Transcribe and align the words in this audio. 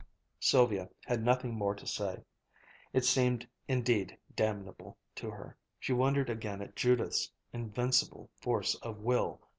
Sylvia 0.39 0.89
had 1.05 1.21
nothing 1.23 1.53
more 1.53 1.75
to 1.75 1.85
say. 1.85 2.23
It 2.91 3.05
seemed 3.05 3.47
indeed 3.67 4.17
damnable 4.35 4.97
to 5.13 5.29
her. 5.29 5.55
She 5.79 5.93
wondered 5.93 6.27
again 6.31 6.59
at 6.59 6.75
Judith's 6.75 7.29
invincible 7.53 8.31
force 8.39 8.73
of 8.81 8.97
will. 8.97 9.43